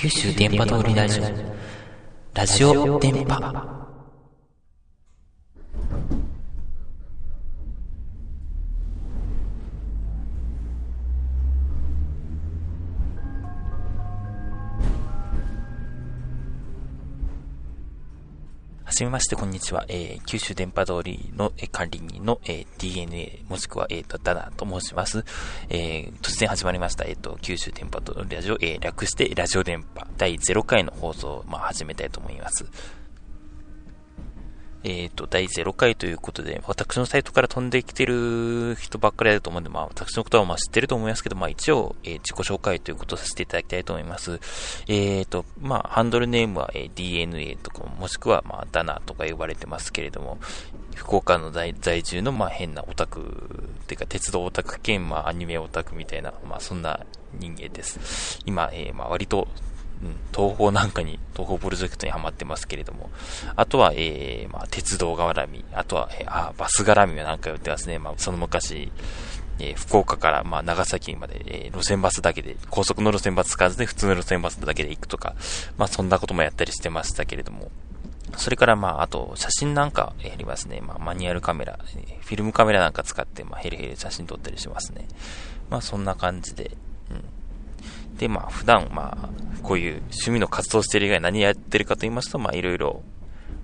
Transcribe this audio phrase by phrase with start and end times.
[0.00, 1.24] 九州電波通りラジオ、
[2.32, 3.77] ラジオ電波。
[18.88, 19.84] はじめまして、こんにちは。
[19.88, 25.26] えー、九州電波通りの、えー、管理人の、えー、DNA、もしくは、えっ、ー、と、ダナと申します。
[25.68, 32.64] えー、突然始まりました、えっ、ー、と、九州電波通りラジオ、えー、略してラジオ電波、第0回の放送を、まあ、始めたいと思います。
[34.84, 44.38] えっ、ー、と、第0回ということで、私のサイトから飛んできてる人ばっかりだと思うんで、まあ、私のことはまあ知ってると思いますけど、まあ一応、えー、自己紹介ということをさせていただきたいと思います。
[44.86, 50.38] えっ、ー、と、まあ、ハンドルネームは、えー、DNA とか、もしくは、まあ、ダナとか呼ばれてますけれども、
[50.94, 53.20] 福岡の在住の、まあ、変なオタク、
[53.82, 57.04] っていうか、鉄道オタク兼、まあ、アニメオタクみたいな、まあ、そんな
[57.38, 58.40] 人間です。
[58.46, 59.48] 今、えー、まあ、割と、
[60.34, 63.10] 東宝なんかに、東宝プロジェクトにハマってますけれども、
[63.56, 67.98] あとは、えー、まあ、鉄道絡み、あとは、えー、あ、バス絡みは何回言ってますね。
[67.98, 68.92] まあ、その昔、
[69.58, 75.34] えー、福岡から、まあ、長崎まで、えー、路線バスだけで、高速の路線バス使わずに普通の路線バスだけで行くとか、
[75.76, 77.70] まあ、そんなこともやったりしてましたけれども、
[78.36, 80.80] それから、まあ、あと、写真なんかやりますね。
[80.80, 85.08] まあ、マニュアルカメラ、えー、フィルムカメラなんか使って、まあ、ヘリヘリ写真撮ったりしますね。
[85.70, 86.76] まあ、そんな感じで、
[88.18, 89.28] で、まあ、普段、まあ、
[89.62, 93.02] こういう趣味の活動してる以外何やってるかと言いますと、まあ、いろいろ、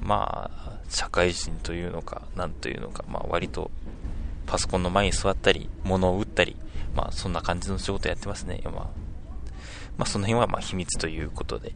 [0.00, 3.70] まあ、社会人というのか、なんというのか、まあ、割と、
[4.46, 6.56] パソコンの前に座ったり、物を打ったり、
[6.94, 8.60] まあ、そんな感じの仕事やってますね。
[8.64, 8.90] まあ、ま
[10.04, 11.74] あ、その辺は、まあ、秘密ということで。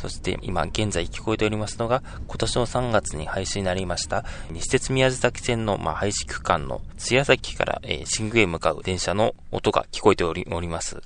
[0.00, 11.02] そして今現在聞こえておりますのが、今年の3月に廃止になりました、西鉄宮崎線の、まあ、廃止区間の津屋崎から、えー、新宮へ向かう電車の音が聞こえております。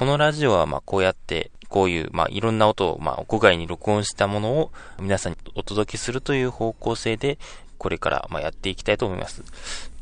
[0.00, 7.38] このラジオはまあこうやって、こういう、まあ、いろんな音を、まあ、屋外に録音したものを皆さんにお届けするという方向性で、
[7.76, 9.44] これからまあやっていきたいと思います。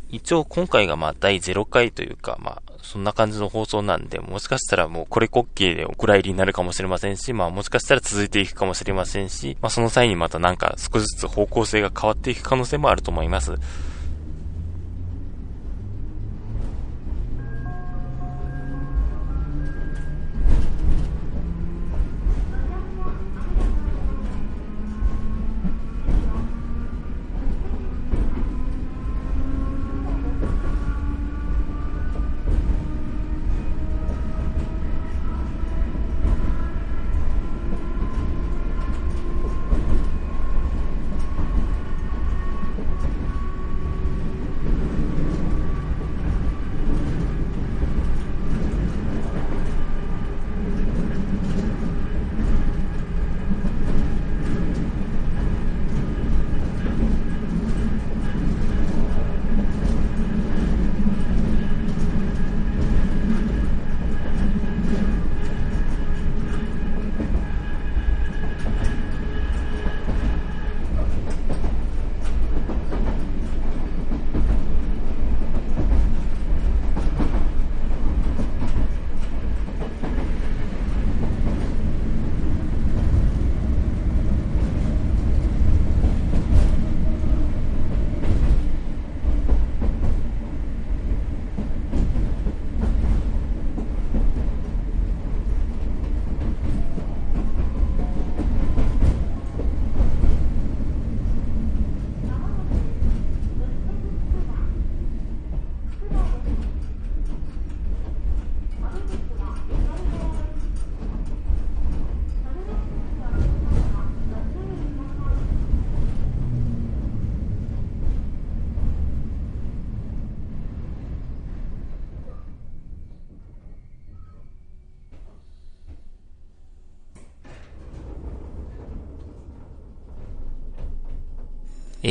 [0.09, 13.57] 一応今回がまあ第0回というか、まあそんな感じの放送なんで、もしかしたらもうこれこっきりでお蔵入りになるかもしれませんし、まあもしかしたら続いていくかもしれませんし、まあその際にまたなんか少しずつ方向性が変わっていく可能性もあると思います。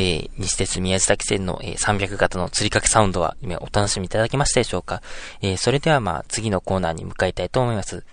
[0.00, 5.02] ー、西鉄宮崎線の、えー、300型の釣りかけサウンドは今お楽しみいただけましたでしょうか？
[5.42, 8.04] えー、それではまあ次のコーナーに向かいたいと思います。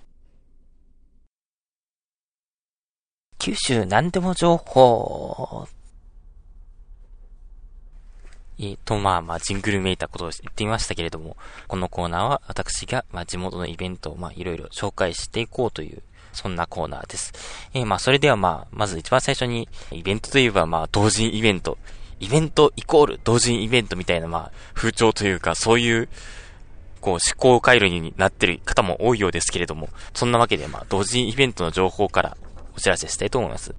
[3.37, 5.67] 九州何でも情報
[8.57, 11.35] えー、と、まあまあ、ジングルめいたことを言ってみましたけれども、
[11.67, 16.01] このコーナーは私が、まあ、地元のイベントを、まあ、いろいろ紹介していこうという
[16.35, 17.33] そんなコーナーです。
[17.73, 21.77] えー、まあ、それではまあ、まず一番最初に、イベントといえばまあ、同人イベント。
[22.19, 26.09] イベントイコール同人イベントみたいなまあ、風潮というか、そういう
[27.05, 32.35] こう、思考回路になってる方も多いようですけれども、そんなわけで、まあ、同時イベントの情報から
[32.75, 33.75] お知らせしたいと思います。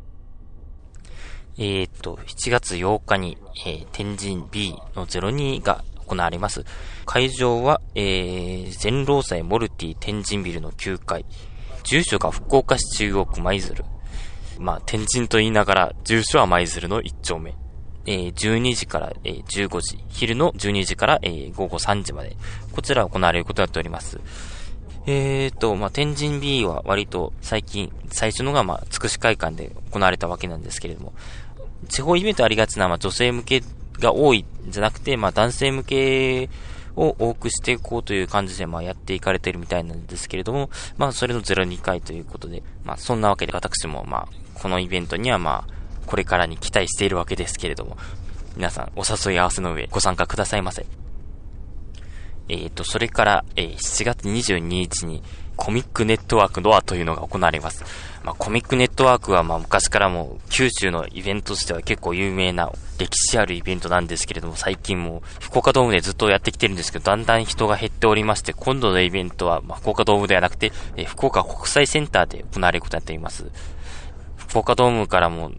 [1.59, 3.37] えー、っと、7月8日に、
[3.67, 6.65] えー、天神 B の02が行われます。
[7.05, 11.25] 会場は、えー、全労祭モルティ天神ビルの9階。
[11.87, 13.85] 住所が福岡市中央区舞鶴。
[14.59, 17.55] まあ、天神と言いながら、住所は舞鶴の1丁目。
[18.07, 22.37] えー、12時から、えー、15時、昼の12時から、えー、午後3時まで、
[22.73, 24.19] こちら行われることになっております。
[25.07, 31.13] えーと、まあ、天神 B は割と最近、最初のが、まあ、つくし会館で行われたわけなんですけれども、
[31.89, 33.63] 地方イベントありがちな、まあ、女性向け
[34.01, 36.51] が多いんじゃなくて、まあ、男性向け
[36.97, 45.73] を多くしていこうという感じで、まあ、やっていかれているみたいなんですけれども、まあ、それの02回ということで、まあ、そんなわけで私も、まあ、このイベントには、まあ、
[46.07, 47.97] これからに期待しているわけですけれども、
[48.57, 50.87] 皆さんお誘い合わせの上ご参加くださいませ。
[52.49, 55.23] えっ、ー、と、それから、えー、7月22日に
[55.57, 57.85] コミックネットワークドアというのが行われます。
[58.23, 73.47] まあ、コミックネットワークはまあ昔からも九州のイベントとしては結構有名な歴史あるイベントなんですけれども、最近も福岡ドームでずっとやってきてるんですけど、だんだん人が減っておりまして、今度のイベントはまあ福岡ドームではなくて、え、福岡国際センターで行われることになっています。
[74.37, 75.53] 福岡ドームからも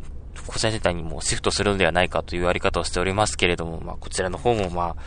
[0.48, 5.02] 国際センターにもシフトするのではないかというやり方をしておりますけれども、まあ、こちらの方もまあ、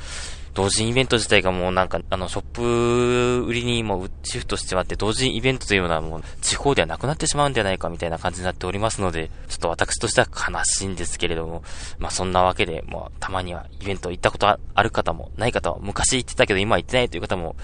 [0.55, 11.63] 同人イベント自体がもうなんか、あの、ショップ売りにもうシフトしてまって、同人イベントというのはもう地方ではなくなってしまうんではないかみたいな感じになっておりますので、ちょっと私としては悲しいんですけれども、
[11.99, 17.55] まあそんなわけで、まあたまにはイベント行ったことある方も、ない方は昔行ってたけど今行ってないという方も、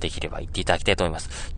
[0.00, 1.54] できれば行っていただきたいと思います。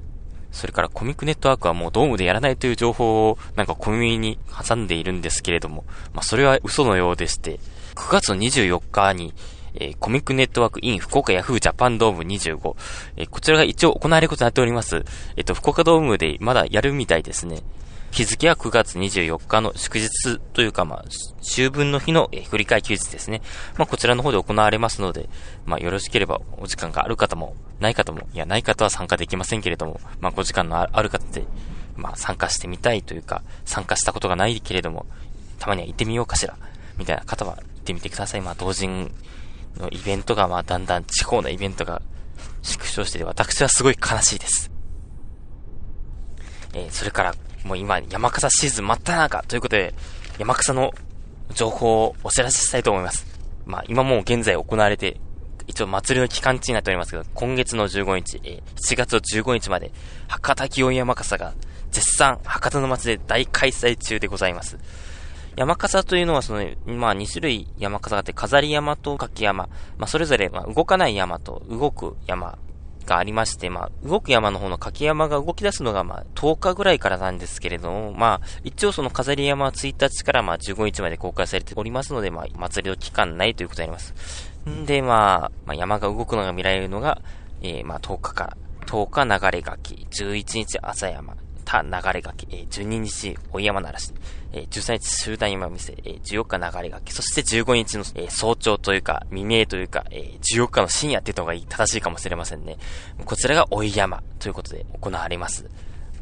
[0.52, 5.84] それからコミックネットワークはもうドームでやらないという情報をなんか小耳に挟んでいるんですけれども、
[6.14, 7.58] まあそれは嘘のようでして、
[7.94, 9.34] 9月24日に、
[9.74, 12.76] えー、コミックネットワークイン福岡ヤフージャパンドーム25、
[13.16, 15.04] えー、こちらが一応行われることになっております。
[15.36, 17.62] えっ、と、福岡ドームでまだやるみたいですね。
[18.10, 21.04] 日付は9月24日の祝日というか、まあ、
[21.40, 23.42] 秋分の日の、えー、振り替休日ですね。
[23.76, 25.28] まあ、こちらの方で行われますので、
[25.66, 31.44] まあ、よろしければお時間がある方も、ない方も、いや、ない方は参加できませんけれども、まあ、ご時間のある方で、
[31.96, 35.06] まあ、参加してみたいというか、参加したことがないけれども、
[35.58, 36.56] たまには行ってみようかしら、
[36.96, 38.40] みたいな方は行ってみてください。
[38.40, 39.12] まあ、同人
[39.78, 42.02] のイベントが、まあ、だんだん地方のイベントが
[42.62, 44.70] 縮小してて、私はすごい悲しいです。
[46.74, 47.34] えー、それから、
[47.64, 49.94] もう今、山笠シーズン真っ只中ということで、
[50.38, 50.92] 山笠の
[51.54, 53.26] 情報をお知らせしたいと思います。
[53.64, 55.20] まあ、今もう現在行われて、
[55.66, 59.92] 一応祭りの期間中になっておりますけど、今月の15日、えー、7月15日まで、
[60.26, 61.54] 博多祇園山笠が
[61.90, 64.78] 絶賛博多の街で大開催中でございます。
[65.58, 69.68] 山笠というのはその、まあ2種類山笠があって、飾り山と柿山。
[69.96, 72.58] まあそれぞれ、まあ動かない山と動く山
[73.06, 84.52] がありまして、まあ、動く山の方の柿山が動き出すのが、まあ、10日ぐらいからなんですけれども、まあ、一応その飾り山は1日から、まあ、15日まで公開されておりますので、まあ、祭りの期間ないということになります。
[84.68, 87.22] んで、まあ、まあ、山が動くのが見られるのが、
[87.62, 91.34] えー、まあ、10日から、10日流れ柿、11日朝山、
[91.68, 94.14] た流れ柿、えー、12日追山ならし、
[94.54, 102.78] えー、13日集団今見せ、えー、14日流れ柿、そして15日の、えー、早朝というか、未明というか、えー、14日の深夜って言った方がいい、正しいかもしれませんね。
[103.26, 105.68] こちらが追山ということで行われます。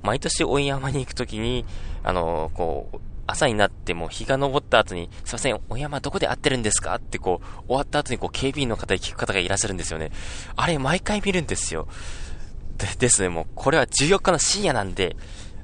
[0.02, 1.64] 毎年追山に行くときに、
[2.02, 2.96] あのー、こう、
[3.28, 10.10] 朝になっても日が昇った後に、すいません、お山どこで会ってるんですかってこう、終わった後にこう、警備員の方に聞く方がいらっしゃるんですよね。
[10.56, 11.86] あれ、毎回見るんですよ。
[12.76, 15.16] でですね、もう、これは14日の深夜なんで、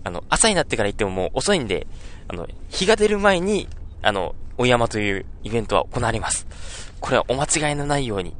[0.04, 1.86] あの、朝になってから行ってももう遅いんで、
[2.28, 3.68] あの、日が出る前に、
[4.02, 6.46] あの、お山というイベントは行われます。
[7.00, 8.34] これはお間違いのないように、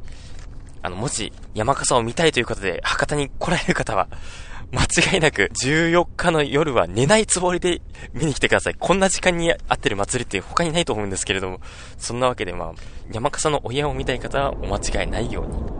[0.83, 4.09] あの、もし山笠を見たいということで、博多に来られる方は、
[4.73, 7.83] 間違いなく14日の夜は寝ないつもりで
[8.14, 8.75] 見に来てください。
[8.79, 11.61] こんな時間に合ってる祭りって他にないと思うんですけれども、
[11.99, 12.73] そんなわけでまあ、
[13.12, 15.72] 山笠のお山を見たい方はお間違いないように。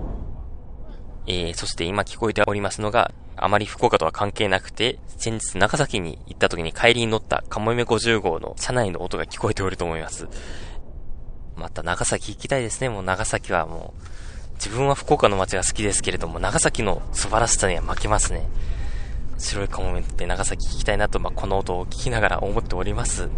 [1.27, 10.29] えー、そして今聞こえておりますのが、あまり福岡とは関係なくて、先日長崎に行った時に帰りに乗ったカモメ50号の車内の音が聞こえておると思います。
[11.57, 12.89] また長崎行きたいですね。
[12.89, 18.49] もう長崎はもう、自分は福岡の街が好きですけれども、長崎の素晴らしさには負けますね。
[19.39, 23.29] 白いカモメって長崎行きたいなと、まあ、この音を聞きながら思っております。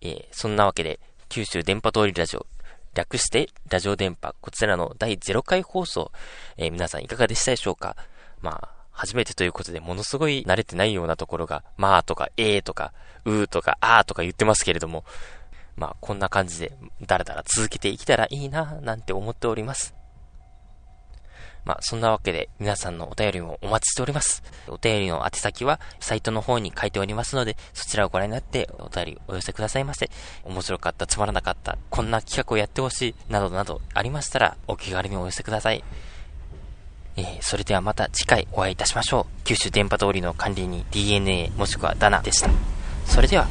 [0.00, 2.46] えー、そんなわけで、九州電波通りラジオ、
[2.94, 6.10] 略してラジオ電波、こちらの第0回放送、
[6.56, 7.96] えー、皆さんいかがでしたでしょうか？
[8.40, 12.92] まあ、初めてということで、ものすごい慣れてないようなところが、まあとか、えーとか、
[13.24, 15.04] うーとか、あーとか言ってますけれども、
[15.76, 16.72] まあ、こんな感じで、
[17.06, 19.94] だらだら続けていけたらいいな、なんて思っております。
[21.68, 24.42] まあ、そんなわけで、皆さんのお便りもお待ちしております。
[24.68, 30.08] お便りの宛先は、サイトの方に書いておりますので、そちらをご覧になって、お便りお寄せくださいませ。
[30.44, 35.84] 面白かった、つまらなかった、こんな企画をやってほしい、などなどありましたら、お気軽にお寄せください。
[37.16, 39.42] えー、それではまた次回お会いいたしましょう。
[39.44, 42.48] 九州電波通りの管理人 DNA もしくはダナでした。
[43.04, 43.46] それでは、